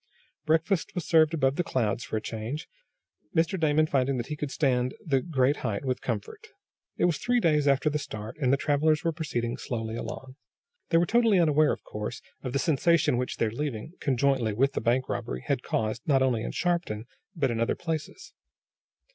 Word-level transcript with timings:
Breakfast 0.47 0.95
was 0.95 1.05
served 1.05 1.31
above 1.31 1.57
the 1.57 1.63
clouds, 1.63 2.03
for 2.03 2.17
a 2.17 2.21
change, 2.21 2.67
Mr. 3.35 3.59
Damon 3.59 3.85
finding 3.85 4.17
that 4.17 4.25
he 4.33 4.35
could 4.35 4.49
stand 4.49 4.95
the 5.05 5.21
great 5.21 5.57
height 5.57 5.85
with 5.85 6.01
comfort. 6.01 6.47
It 6.97 7.05
was 7.05 7.19
three 7.19 7.39
days 7.39 7.67
after 7.67 7.87
the 7.87 7.99
start, 7.99 8.35
and 8.39 8.51
the 8.51 8.57
travelers 8.57 9.03
were 9.03 9.11
proceeding 9.11 9.57
slowly 9.57 9.95
along. 9.95 10.37
They 10.89 10.97
were 10.97 11.05
totally 11.05 11.37
unaware, 11.39 11.71
of 11.71 11.83
course, 11.83 12.19
of 12.41 12.51
the 12.51 12.57
sensation 12.57 13.15
which 13.17 13.37
their 13.37 13.51
leaving, 13.51 13.93
conjointly 13.99 14.53
with 14.53 14.73
the 14.73 14.81
bank 14.81 15.07
robbery, 15.07 15.43
had 15.45 15.61
caused, 15.61 16.01
not 16.07 16.23
only 16.23 16.41
in 16.41 16.49
Shopton 16.51 17.05
but 17.35 17.51
in 17.51 17.59
other 17.59 17.75
places. 17.75 18.33